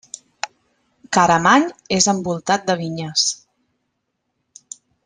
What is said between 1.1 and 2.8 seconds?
Caramany és envoltat de